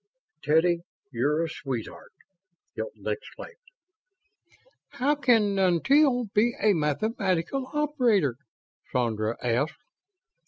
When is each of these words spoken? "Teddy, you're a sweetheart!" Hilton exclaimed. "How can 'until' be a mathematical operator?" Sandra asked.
"Teddy, 0.43 0.81
you're 1.11 1.43
a 1.43 1.47
sweetheart!" 1.47 2.11
Hilton 2.73 3.07
exclaimed. 3.07 3.55
"How 4.93 5.13
can 5.13 5.59
'until' 5.59 6.23
be 6.33 6.55
a 6.59 6.73
mathematical 6.73 7.69
operator?" 7.71 8.37
Sandra 8.91 9.37
asked. 9.45 9.77